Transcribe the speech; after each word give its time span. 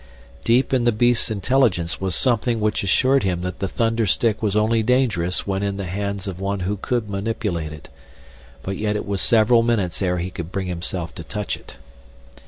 Deep 0.43 0.73
in 0.73 0.83
the 0.83 0.91
beast's 0.91 1.29
intelligence 1.29 2.01
was 2.01 2.15
something 2.15 2.59
which 2.59 2.81
assured 2.83 3.21
him 3.21 3.41
that 3.41 3.59
the 3.59 3.67
thunder 3.67 4.07
stick 4.07 4.41
was 4.41 4.55
only 4.55 4.81
dangerous 4.81 5.45
when 5.45 5.61
in 5.61 5.77
the 5.77 5.85
hands 5.85 6.27
of 6.27 6.39
one 6.39 6.61
who 6.61 6.75
could 6.75 7.07
manipulate 7.07 7.71
it, 7.71 7.87
but 8.63 8.77
yet 8.77 8.95
it 8.95 9.05
was 9.05 9.21
several 9.21 9.61
minutes 9.61 10.01
ere 10.01 10.17
he 10.17 10.31
could 10.31 10.51
bring 10.51 10.65
himself 10.65 11.13
to 11.13 11.23
touch 11.23 11.55
it. 11.55 11.75